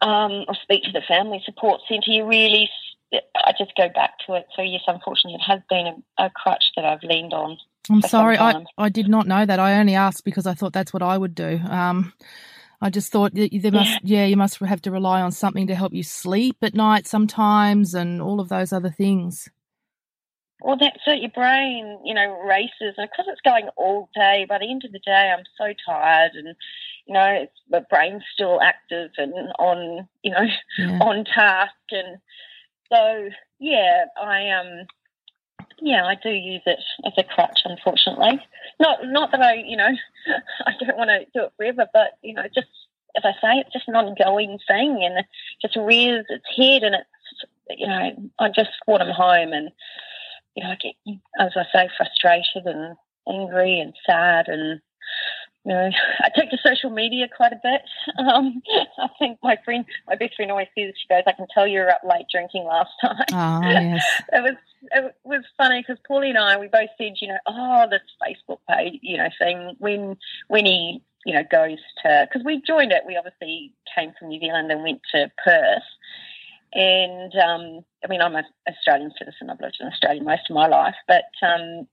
[0.01, 2.69] um, or speak to the family support centre, you really.
[3.37, 4.47] I just go back to it.
[4.57, 7.59] So yes, unfortunately, it has been a, a crutch that I've leaned on.
[7.91, 8.65] I'm sorry, I.
[8.79, 9.59] I did not know that.
[9.59, 11.61] I only asked because I thought that's what I would do.
[11.69, 12.15] Um,
[12.83, 15.75] I just thought that there must, yeah, you must have to rely on something to
[15.77, 19.49] help you sleep at night sometimes, and all of those other things.
[20.61, 21.21] Well, that's it.
[21.21, 24.47] Your brain, you know, races, and because it's going all day.
[24.49, 26.57] By the end of the day, I'm so tired, and
[27.07, 30.47] you know, it's, my brain's still active and on, you know,
[30.79, 30.99] Yeah.
[31.01, 32.19] on task, and
[32.93, 33.29] so
[33.61, 34.87] yeah, I um,
[35.81, 38.41] yeah, I do use it as a crutch, unfortunately.
[38.81, 39.89] Not, not that I, you know,
[40.67, 42.69] I don't want to do it forever, but you know, just
[43.17, 45.27] as I say, it's just an ongoing thing, and it
[45.61, 49.71] just rears its head, and it's, you know, I just want them home, and
[50.55, 50.95] you know, I get,
[51.39, 52.97] as I say, frustrated and
[53.29, 54.81] angry and sad, and
[55.65, 57.83] you know, I take to social media quite a bit.
[58.19, 58.63] Um,
[58.99, 61.81] I think my friend, my best friend, always says she goes, "I can tell you
[61.81, 64.23] were up late drinking last time." Ah, yes.
[64.33, 64.57] it was
[64.91, 68.59] it was funny because Paulie and I we both said, you know, oh, this Facebook
[68.69, 70.17] page, you know, thing when
[70.49, 73.05] when he you know goes to because we joined it.
[73.07, 75.83] We obviously came from New Zealand and went to Perth.
[76.75, 79.51] And um, I mean, I'm an Australian citizen.
[79.51, 81.87] I've lived in Australia most of my life, but um,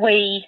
[0.00, 0.46] we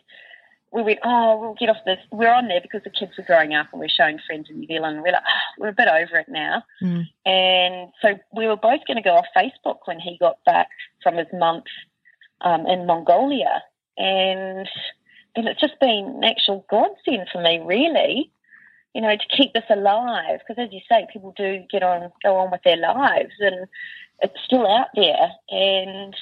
[0.72, 1.98] we went, oh, we'll get off this.
[2.10, 4.66] We're on there because the kids were growing up and we're showing friends in New
[4.66, 4.96] Zealand.
[4.96, 6.64] And we're like, oh, we're a bit over it now.
[6.82, 7.06] Mm.
[7.24, 10.68] And so we were both going to go off Facebook when he got back
[11.02, 11.66] from his month
[12.40, 13.62] um, in Mongolia.
[13.96, 14.68] And
[15.36, 18.32] and it's just been an actual godsend for me, really,
[18.94, 20.40] you know, to keep this alive.
[20.40, 23.66] Because as you say, people do get on, go on with their lives, and
[24.20, 25.30] it's still out there.
[25.50, 26.16] And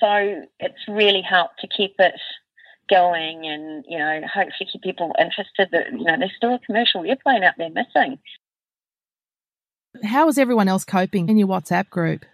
[0.00, 2.18] so it's really helped to keep it
[2.88, 5.68] going, and you know, hopefully keep people interested.
[5.72, 8.18] That you know, there's still a commercial airplane out there missing.
[10.04, 12.24] How is everyone else coping in your WhatsApp group?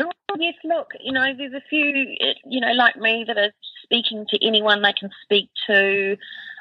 [0.00, 3.52] Oh, yes, look, you know, there's a few, you know, like me that are
[3.84, 6.16] speaking to anyone they can speak to.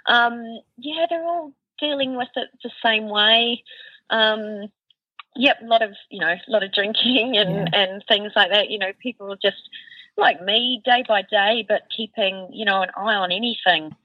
[0.06, 3.64] Um, yeah, they're all dealing with it the same way.
[4.12, 4.68] Um,
[5.36, 8.70] yep, a lot of, you know, a lot of drinking and, and things like that.
[8.70, 9.70] You know, people just
[10.18, 13.96] like me, day by day, but keeping, you know, an eye on anything.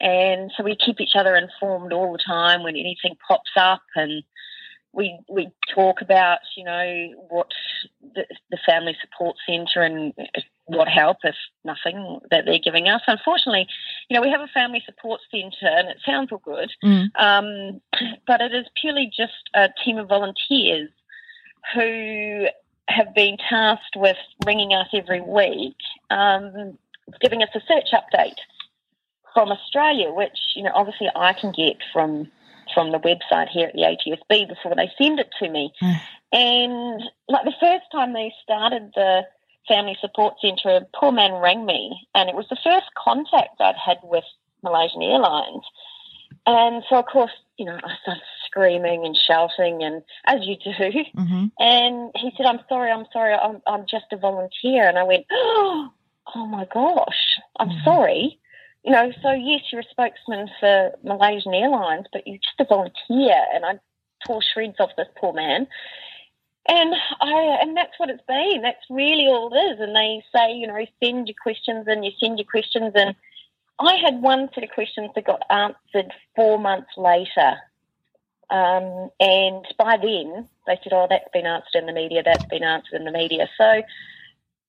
[0.00, 4.24] And so we keep each other informed all the time when anything pops up and
[4.92, 7.50] we we talk about you know what
[8.14, 10.12] the, the family support centre and
[10.66, 13.00] what help if nothing that they're giving us.
[13.06, 13.66] Unfortunately,
[14.08, 17.06] you know we have a family support centre and it sounds all good, Mm.
[17.18, 17.80] um,
[18.26, 20.90] but it is purely just a team of volunteers
[21.74, 22.46] who
[22.92, 25.76] have been tasked with ringing us every week,
[26.10, 26.78] um,
[27.20, 28.38] giving us a search update
[29.34, 32.30] from Australia, which you know obviously I can get from
[32.74, 35.72] from the website here at the ATSB before they send it to me.
[36.32, 39.22] And like the first time they started the
[39.68, 43.76] family support centre, a poor man rang me, and it was the first contact I'd
[43.76, 44.24] had with
[44.62, 45.64] Malaysian Airlines.
[46.46, 50.70] And so, of course, you know, I started screaming and shouting, and as you do.
[50.70, 51.46] Mm-hmm.
[51.58, 55.26] And he said, "I'm sorry, I'm sorry, I'm I'm just a volunteer." And I went,
[55.30, 55.90] "Oh
[56.34, 58.38] my gosh, I'm sorry."
[58.84, 63.36] You know, so yes, you're a spokesman for Malaysian Airlines, but you're just a volunteer.
[63.54, 63.78] And I
[64.26, 65.66] tore shreds off this poor man.
[66.68, 68.62] And I and that's what it's been.
[68.62, 69.80] That's really all it is.
[69.80, 73.14] And they say, you know, send your questions and you send your questions and
[73.78, 77.56] I had one set of questions that got answered four months later.
[78.52, 82.62] Um, and by then they said, Oh, that's been answered in the media, that's been
[82.62, 83.48] answered in the media.
[83.56, 83.82] So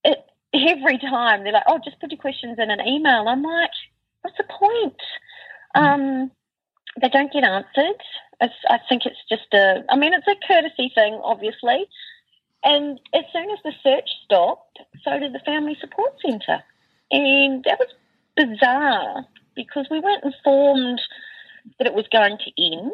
[0.06, 3.28] it, every time they're like, Oh, just put your questions in an email.
[3.28, 3.72] I'm like,
[4.22, 5.02] What's the point?
[5.76, 6.32] Um,
[7.02, 8.00] they don't get answered.
[8.40, 11.86] It's, I think it's just a, I mean, it's a courtesy thing, obviously.
[12.64, 16.64] And as soon as the search stopped, so did the Family Support Centre.
[17.12, 17.90] And that was
[18.38, 21.02] bizarre because we weren't informed
[21.78, 22.92] that it was going to end.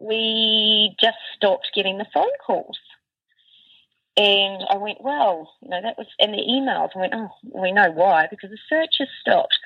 [0.00, 2.78] We just stopped getting the phone calls.
[4.16, 7.72] And I went, well, you know, that was, and the emails, I went, oh, we
[7.72, 9.56] know why, because the search has stopped.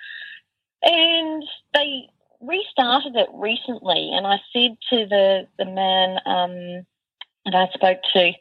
[0.82, 1.42] And
[1.72, 2.08] they
[2.40, 6.86] restarted it recently, and I said to the, the man um,
[7.46, 8.32] and I spoke to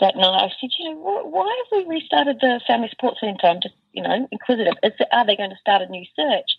[0.00, 3.46] that night, I said, you know, why have we restarted the Family Support Centre?
[3.46, 4.74] I'm just, you know, inquisitive.
[4.82, 6.50] Is, are they going to start a new search?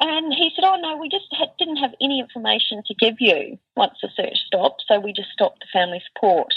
[0.00, 3.58] And he said, oh, no, we just had, didn't have any information to give you
[3.76, 6.52] once the search stopped, so we just stopped the family support.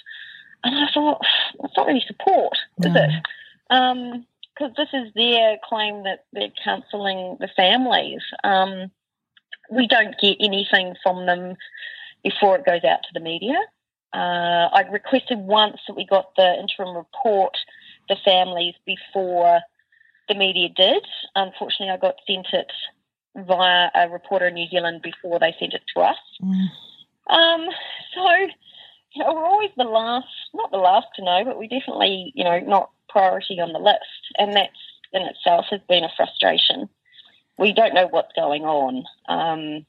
[0.63, 1.21] And I thought,
[1.63, 3.02] it's not really support, is no.
[3.02, 3.12] it?
[3.69, 8.21] Because um, this is their claim that they're counselling the families.
[8.43, 8.91] Um,
[9.69, 11.56] we don't get anything from them
[12.23, 13.60] before it goes out to the media.
[14.13, 17.56] Uh, I requested once that we got the interim report,
[18.10, 19.60] the families, before
[20.28, 21.06] the media did.
[21.36, 22.71] Unfortunately, I got sent it
[23.38, 26.17] via a reporter in New Zealand before they sent it to us.
[26.41, 26.67] Mm.
[27.30, 27.67] Um,
[28.15, 28.30] so,
[29.13, 32.43] you know, we're always the last, not the last to know, but we definitely, you
[32.43, 34.34] know, not priority on the list.
[34.38, 34.71] And that's
[35.13, 36.89] in itself has been a frustration.
[37.58, 39.04] We don't know what's going on.
[39.28, 39.86] Um,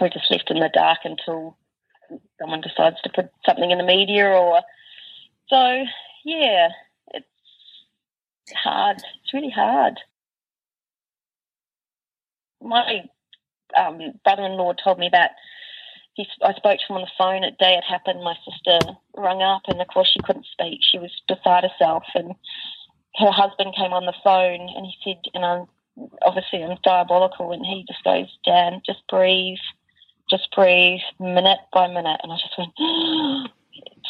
[0.00, 1.56] we're just left in the dark until
[2.40, 4.60] someone decides to put something in the media or
[5.48, 5.84] so
[6.24, 6.68] yeah
[7.14, 7.26] it's
[8.54, 9.98] hard it's really hard
[12.62, 13.02] my
[13.76, 15.32] um, brother-in-law told me that
[16.14, 18.22] he, I spoke to him on the phone at day it happened.
[18.22, 20.80] My sister rung up, and of course she couldn't speak.
[20.82, 22.34] She was beside herself, and
[23.16, 25.66] her husband came on the phone, and he said, and I'm
[26.22, 29.58] obviously I'm diabolical, and he just goes, Dan, just breathe,
[30.30, 32.20] just breathe minute by minute.
[32.22, 32.72] And I just went,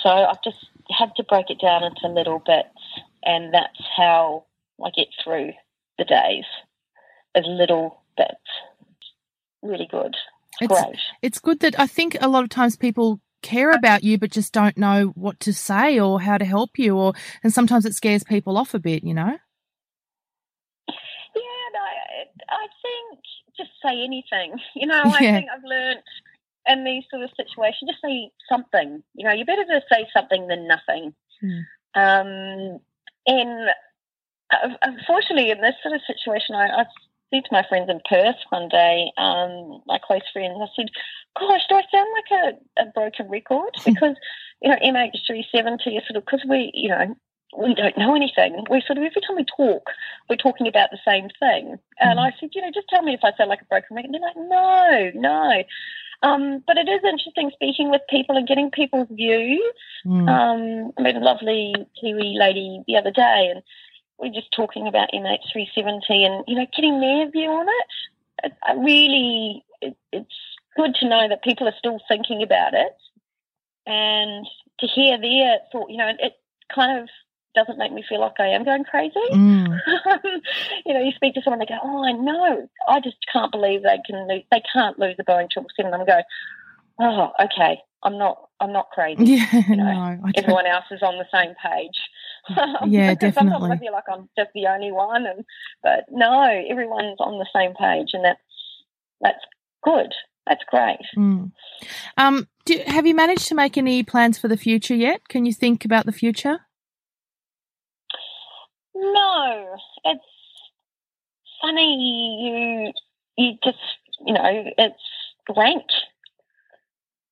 [0.03, 0.59] so I've just
[0.91, 2.69] had to break it down into little bits.
[3.25, 4.47] And that's how
[4.85, 5.53] I get through
[5.99, 6.45] the days,
[7.37, 8.31] as little bits.
[9.63, 10.17] Really good.
[10.61, 10.99] It's, it's great.
[11.23, 14.53] It's good that I think a lot of times people care about you but just
[14.53, 18.23] don't know what to say or how to help you or and sometimes it scares
[18.23, 19.37] people off a bit you know
[20.87, 23.19] yeah no, i I think
[23.57, 24.59] just say anything.
[24.75, 25.37] You know, I yeah.
[25.37, 26.01] think I've learned
[26.67, 29.03] in these sort of situations, just say something.
[29.15, 31.15] You know, you're better to say something than nothing.
[31.43, 31.63] Mm.
[31.95, 32.81] Um,
[33.27, 33.69] and
[34.53, 36.85] uh, unfortunately, in this sort of situation, I, I
[37.33, 40.91] said to my friends in Perth one day, um, my close friends, I said,
[41.39, 44.17] "Gosh, do I sound like a, a broken record?" Because
[44.63, 47.17] you know, MH370 is sort of because we, you know,
[47.59, 48.65] we don't know anything.
[48.71, 49.91] We sort of every time we talk,
[50.29, 51.79] we're talking about the same thing.
[52.01, 52.23] And mm.
[52.23, 54.15] I said, you know, just tell me if I sound like a broken record.
[54.15, 55.63] And they're like, no, no.
[56.23, 59.61] Um, but it is interesting speaking with people and getting people's views.
[60.07, 60.29] Mm.
[60.29, 63.63] Um, I met a lovely Kiwi lady the other day, and
[64.23, 68.53] we are just talking about MH370 and you know getting their view on it.
[68.63, 70.35] I really, it, it's
[70.77, 72.97] good to know that people are still thinking about it,
[73.87, 74.47] and
[74.81, 75.91] to hear their thought.
[75.91, 76.35] You know, it
[76.75, 77.09] kind of
[77.55, 79.15] doesn't make me feel like I am going crazy.
[79.33, 79.79] Mm.
[80.87, 82.69] you know, you speak to someone, they go, "Oh, I know.
[82.89, 84.29] I just can't believe they can.
[84.29, 86.23] Lose, they can't lose a Boeing triple seven." I'm go,
[87.01, 87.81] "Oh, okay.
[88.03, 88.49] I'm not.
[88.61, 89.25] I'm not crazy.
[89.25, 91.99] Yeah, you know, no, everyone else is on the same page.
[92.87, 93.33] yeah, definitely.
[93.33, 95.45] Sometimes I feel like I'm just the only one, and
[95.83, 98.41] but no, everyone's on the same page, and that's
[99.21, 99.45] that's
[99.83, 100.13] good.
[100.47, 100.99] That's great.
[101.17, 101.53] Mm.
[102.17, 105.29] Um, do, have you managed to make any plans for the future yet?
[105.29, 106.59] Can you think about the future?
[108.95, 110.25] No, it's
[111.61, 112.93] funny.
[113.37, 113.79] You you just
[114.27, 115.03] you know it's
[115.47, 115.85] blank.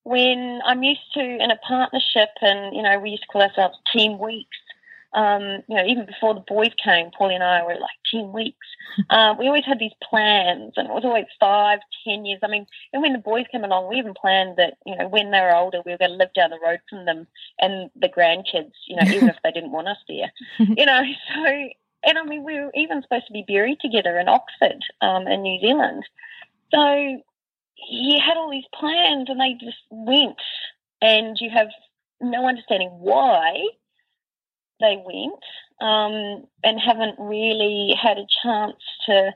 [0.03, 3.77] When I'm used to in a partnership, and you know we used to call ourselves
[3.93, 4.57] team weeks.
[5.13, 8.67] Um, you know, even before the boys came, Paulie and I were like team weeks.
[9.09, 12.39] Uh, we always had these plans, and it was always five, ten years.
[12.43, 15.31] I mean, and when the boys came along, we even planned that you know when
[15.31, 17.27] they were older, we were going to live down the road from them
[17.59, 18.71] and the grandkids.
[18.87, 20.31] You know, even if they didn't want us there.
[20.81, 21.01] You know,
[21.35, 21.69] so
[22.03, 25.41] and I mean, we were even supposed to be buried together in Oxford, um, in
[25.41, 26.03] New Zealand.
[26.73, 27.21] So
[27.89, 30.39] you had all these plans, and they just went,
[31.01, 31.67] and you have
[32.19, 33.65] no understanding why
[34.81, 35.39] they went,
[35.81, 39.31] um, and haven't really had a chance to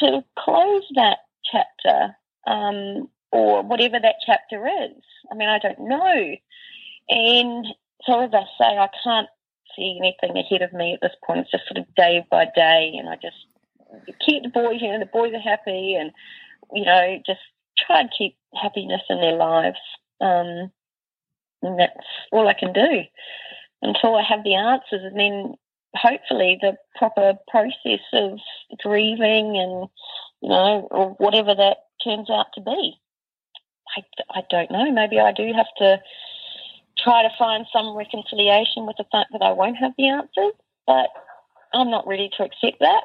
[0.00, 1.18] to close that
[1.50, 2.16] chapter
[2.46, 5.02] um, or whatever that chapter is.
[5.30, 6.36] I mean, I don't know,
[7.08, 7.66] and
[8.04, 9.28] so as I say, I can't
[9.76, 11.40] see anything ahead of me at this point.
[11.40, 14.98] It's just sort of day by day, and I just keep the boys, you know,
[14.98, 16.10] the boys are happy, and
[16.72, 17.40] you know, just
[17.78, 19.78] try and keep happiness in their lives.
[20.20, 20.70] Um,
[21.62, 23.02] and that's all I can do
[23.82, 25.02] until I have the answers.
[25.04, 25.54] And then
[25.94, 28.38] hopefully the proper process of
[28.82, 29.88] grieving and,
[30.42, 32.94] you know, or whatever that turns out to be.
[33.96, 34.02] I,
[34.38, 34.90] I don't know.
[34.92, 36.00] Maybe I do have to
[36.98, 40.52] try to find some reconciliation with the fact that I won't have the answers,
[40.86, 41.08] but
[41.72, 43.02] I'm not ready to accept that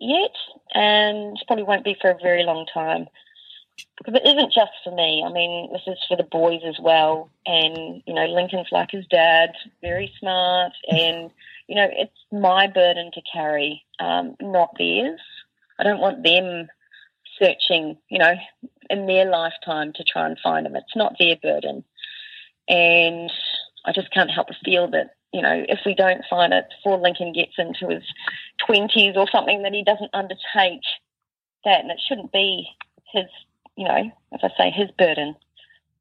[0.00, 0.32] yet,
[0.74, 3.06] and probably won't be for a very long time.
[3.98, 5.24] Because it isn't just for me.
[5.24, 7.30] I mean, this is for the boys as well.
[7.46, 9.50] And, you know, Lincoln's like his dad,
[9.80, 10.72] very smart.
[10.88, 11.30] And,
[11.68, 15.20] you know, it's my burden to carry, um, not theirs.
[15.78, 16.68] I don't want them
[17.38, 18.34] searching, you know,
[18.90, 20.76] in their lifetime to try and find him.
[20.76, 21.84] It's not their burden.
[22.68, 23.30] And
[23.84, 26.98] I just can't help but feel that, you know, if we don't find it before
[26.98, 28.04] Lincoln gets into his
[28.68, 30.82] 20s or something, that he doesn't undertake
[31.64, 31.80] that.
[31.80, 32.68] And it shouldn't be
[33.12, 33.24] his,
[33.76, 35.34] you know, as I say, his burden.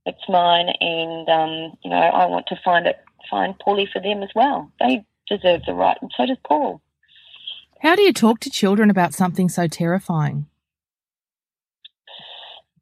[0.05, 0.69] It's mine.
[0.79, 2.97] And, um, you know, I want to find it,
[3.29, 4.71] find Paulie for them as well.
[4.79, 6.81] They deserve the right, and so does Paul.
[7.81, 10.47] How do you talk to children about something so terrifying?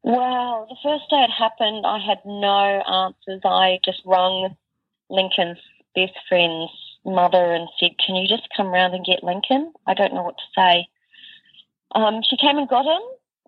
[0.02, 3.40] Well, the first day it happened, I had no answers.
[3.44, 4.56] I just rung
[5.08, 5.58] Lincoln's
[5.94, 6.70] best friend's
[7.04, 9.72] mother and said, Can you just come round and get Lincoln?
[9.86, 10.88] I don't know what to say.
[11.94, 13.02] Um, she came and got him,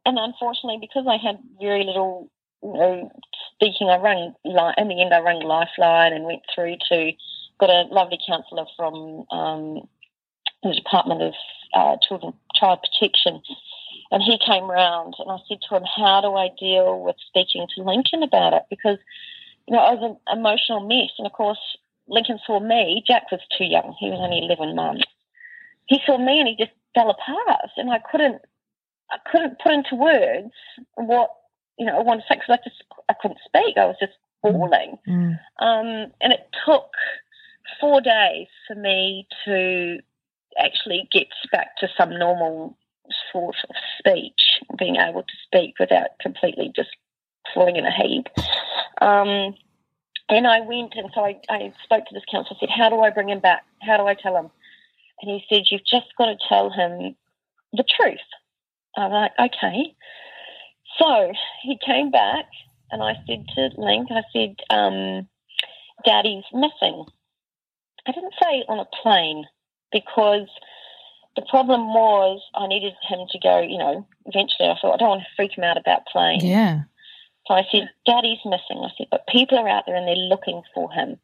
[0.04, 2.30] and unfortunately, because I had very little
[2.62, 3.10] you know,
[3.54, 7.12] speaking, I rang, in the end, I rang Lifeline and went through to,
[7.58, 9.88] got a lovely counsellor from um,
[10.62, 11.34] the Department of
[11.74, 13.42] uh, Children, Child Protection
[14.12, 17.66] and he came round and I said to him, How do I deal with speaking
[17.74, 18.62] to Lincoln about it?
[18.68, 18.98] Because,
[19.66, 21.10] you know, I was an emotional mess.
[21.16, 21.58] And of course,
[22.08, 23.02] Lincoln saw me.
[23.06, 23.96] Jack was too young.
[23.98, 25.04] He was only 11 months.
[25.86, 27.70] He saw me and he just fell apart.
[27.78, 28.42] And I couldn't,
[29.10, 30.52] I couldn't put into words
[30.94, 31.30] what,
[31.78, 33.76] you know, I wanted to say because I just, I couldn't speak.
[33.76, 34.98] I was just bawling.
[35.08, 35.38] Mm.
[35.58, 36.90] Um, and it took
[37.80, 39.98] four days for me to
[40.58, 42.76] actually get back to some normal
[43.32, 46.90] sort of speech, being able to speak without completely just
[47.54, 48.28] falling in a heap.
[49.00, 49.54] Um,
[50.28, 53.10] and I went and so I, I spoke to this counsellor, said, How do I
[53.10, 53.64] bring him back?
[53.82, 54.50] How do I tell him?
[55.20, 57.16] And he said, You've just got to tell him
[57.72, 58.18] the truth.
[58.96, 59.94] I'm like, Okay.
[60.98, 61.32] So
[61.62, 62.46] he came back
[62.90, 65.28] and I said to Link, I said, um,
[66.04, 67.04] Daddy's missing.
[68.06, 69.44] I didn't say on a plane
[69.90, 70.48] because
[71.36, 75.08] the problem was I needed him to go, you know, eventually I thought, I don't
[75.08, 76.40] want to freak him out about playing.
[76.40, 76.82] Yeah.
[77.46, 78.84] So I said, Daddy's missing.
[78.84, 81.16] I said, but people are out there and they're looking for him.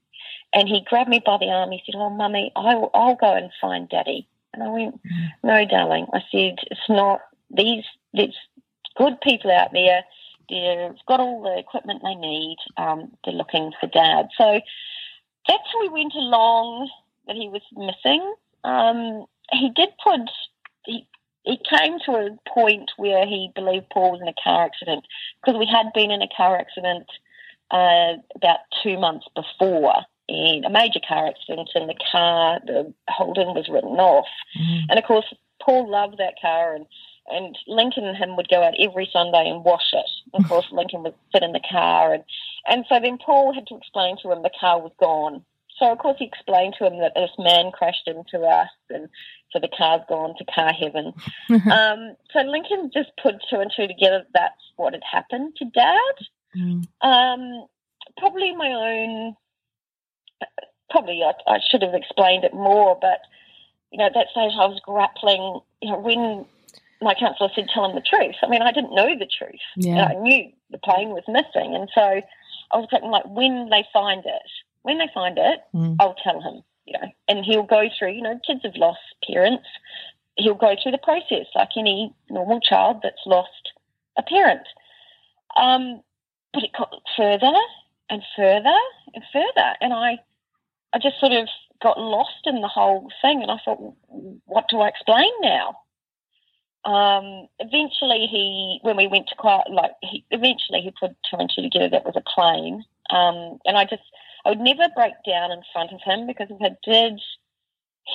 [0.54, 1.70] And he grabbed me by the arm.
[1.72, 4.26] He said, Oh, Mummy, I'll, I'll go and find Daddy.
[4.54, 5.00] And I went,
[5.42, 6.06] No, darling.
[6.14, 7.20] I said, It's not
[7.50, 8.36] these, there's
[8.96, 10.02] good people out there.
[10.48, 12.56] They've got all the equipment they need.
[12.76, 14.28] Um, they're looking for Dad.
[14.36, 14.60] So
[15.46, 16.90] that's how we went along
[17.26, 18.34] that he was missing.
[18.64, 20.20] Um, he did put
[20.84, 21.06] he
[21.44, 25.06] it came to a point where he believed Paul was in a car accident
[25.40, 27.06] because we had been in a car accident
[27.70, 29.94] uh, about two months before
[30.28, 34.26] in a major car accident and the car the Holden was written off
[34.58, 34.90] Mm-hmm.
[34.90, 35.26] and of course
[35.62, 36.86] Paul loved that car and
[37.30, 40.10] and Lincoln and him would go out every Sunday and wash it.
[40.34, 42.24] Of course, Lincoln would sit in the car, and
[42.66, 45.44] and so then Paul had to explain to him the car was gone.
[45.78, 49.08] So of course he explained to him that this man crashed into us, and
[49.52, 51.12] so the car's gone to car heaven.
[51.72, 54.24] um, so Lincoln just put two and two together.
[54.34, 56.26] That's what had happened to Dad.
[56.56, 56.86] Mm.
[57.02, 57.66] Um,
[58.18, 59.36] probably my own.
[60.90, 63.20] Probably I, I should have explained it more, but
[63.92, 65.60] you know at that stage I was grappling.
[65.80, 66.46] You know when
[67.00, 68.36] my counsellor said tell him the truth.
[68.42, 69.60] I mean I didn't know the truth.
[69.76, 70.04] Yeah.
[70.06, 72.00] I knew the plane was missing, and so
[72.72, 74.50] I was grappling like when they find it,
[74.82, 75.96] when they find it, Mm.
[76.00, 76.62] I'll tell him.
[76.84, 78.12] You know, and he'll go through.
[78.12, 79.66] You know, kids have lost parents.
[80.36, 83.72] He'll go through the process like any normal child that's lost
[84.16, 84.66] a parent.
[85.56, 86.00] Um,
[86.54, 87.52] but it got further
[88.08, 88.78] and further
[89.14, 90.18] and further, and I,
[90.94, 91.46] I just sort of
[91.82, 93.94] got lost in the whole thing, and I thought,
[94.46, 95.76] what do I explain now?
[96.84, 101.50] Um, eventually, he when we went to quite like he, eventually he put two and
[101.54, 104.02] two together that was a plane, um, and I just
[104.44, 107.20] I would never break down in front of him because if I did,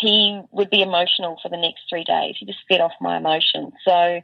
[0.02, 2.36] he would be emotional for the next three days.
[2.40, 3.74] He just fed off my emotions.
[3.86, 4.22] So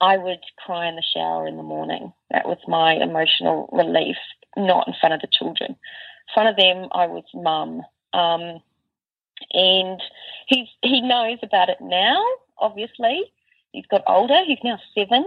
[0.00, 2.12] I would cry in the shower in the morning.
[2.30, 4.16] That was my emotional relief,
[4.56, 5.70] not in front of the children.
[5.70, 7.82] In front of them, I was mum.
[8.12, 8.60] Um,
[9.52, 10.00] and
[10.46, 12.24] he's, he knows about it now,
[12.58, 13.32] obviously.
[13.72, 14.40] He's got older.
[14.46, 15.24] He's now seven.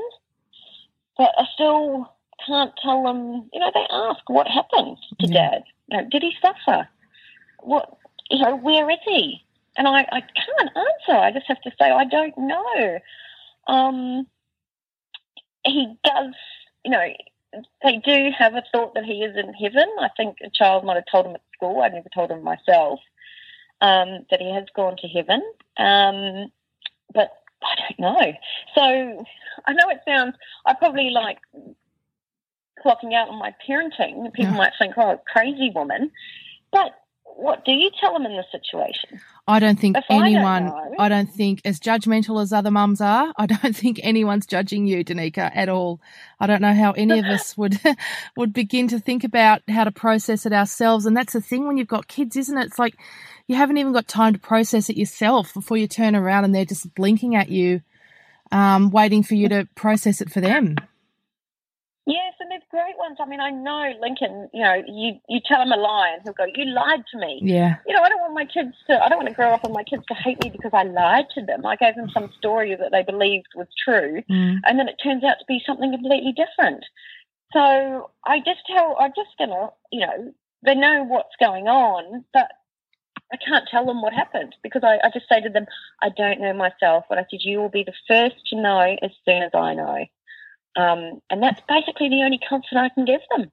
[1.17, 2.11] but I still
[2.45, 3.49] can't tell them.
[3.53, 5.63] You know, they ask what happened to Dad.
[5.89, 6.87] You know, did he suffer?
[7.59, 7.97] What
[8.29, 9.43] you know, where is he?
[9.77, 11.19] And I, I can't answer.
[11.19, 12.99] I just have to say I don't know.
[13.67, 14.27] Um,
[15.65, 16.33] he does,
[16.85, 17.05] you know,
[17.83, 19.89] they do have a thought that he is in heaven.
[19.99, 21.81] I think a child might have told him at school.
[21.81, 22.99] I never told him myself
[23.81, 25.41] um, that he has gone to heaven.
[25.77, 26.51] Um,
[27.17, 27.31] but
[27.63, 28.33] I don't know.
[28.75, 29.25] So
[29.65, 30.35] I know it sounds.
[30.65, 31.39] I probably like
[32.83, 34.31] clocking out on my parenting.
[34.33, 34.57] People Yeah.
[34.57, 36.11] might think, "Oh, crazy woman,"
[36.71, 36.93] but
[37.35, 39.19] what do you tell them in this situation?
[39.47, 42.71] I don't think If I don't anyone, know- I don't think, as judgmental as other
[42.71, 45.99] mums are, I don't think anyone's judging you, Danica, at all.
[46.39, 47.79] I don't know how any of us would
[48.37, 51.05] would begin to think about how to process it ourselves.
[51.05, 52.65] And that's the thing when you've got kids, isn't it?
[52.67, 52.95] It's like
[53.47, 56.65] you haven't even got time to process it yourself before you turn around and they're
[56.65, 57.81] just blinking at you,
[58.51, 60.75] um, waiting for you to process it for them.
[62.05, 63.17] Yes, and there's great ones.
[63.19, 64.49] I mean, I know Lincoln.
[64.53, 67.41] You know, you you tell him a lie, and he'll go, "You lied to me."
[67.43, 67.75] Yeah.
[67.85, 69.03] You know, I don't want my kids to.
[69.03, 71.25] I don't want to grow up and my kids to hate me because I lied
[71.35, 71.65] to them.
[71.65, 74.59] I gave them some story that they believed was true, Mm.
[74.63, 76.85] and then it turns out to be something completely different.
[77.51, 78.95] So I just tell.
[78.97, 79.71] I'm just gonna.
[79.91, 80.33] You know,
[80.63, 82.47] they know what's going on, but
[83.31, 85.65] I can't tell them what happened because I, I just say to them,
[86.01, 89.11] I don't know myself, but I said you will be the first to know as
[89.25, 90.05] soon as I know.
[90.75, 93.51] Um, and that's basically the only comfort I can give them.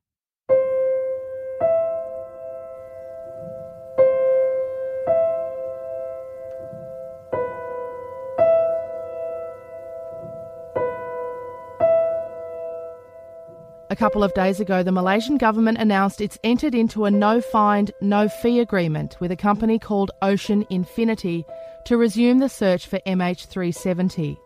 [13.94, 17.92] A couple of days ago, the Malaysian government announced it's entered into a no find,
[18.00, 21.44] no fee agreement with a company called Ocean Infinity
[21.84, 24.36] to resume the search for MH370.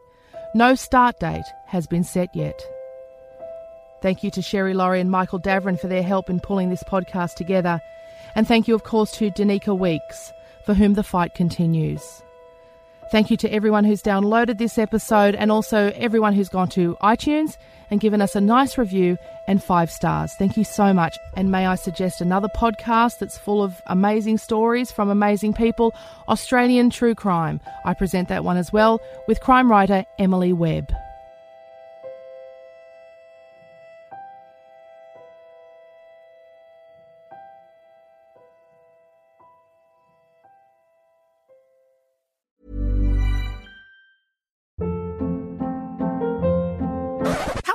[0.55, 2.62] No start date has been set yet.
[4.03, 7.36] Thank you to Sherry Laurie and Michael Davern for their help in pulling this podcast
[7.36, 7.80] together.
[8.34, 10.30] And thank you, of course, to Danica Weeks,
[10.66, 12.22] for whom the fight continues.
[13.11, 17.56] Thank you to everyone who's downloaded this episode and also everyone who's gone to iTunes
[17.90, 20.34] and given us a nice review and five stars.
[20.34, 21.16] Thank you so much.
[21.34, 25.94] And may I suggest another podcast that's full of amazing stories from amazing people
[26.28, 27.61] Australian True Crime.
[27.86, 30.92] I present that one as well with crime writer Emily Webb.